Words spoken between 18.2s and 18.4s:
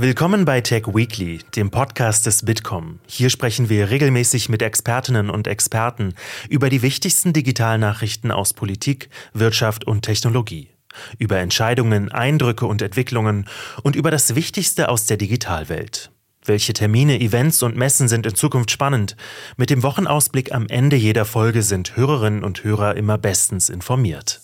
in